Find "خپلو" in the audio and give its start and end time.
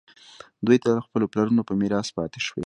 1.07-1.25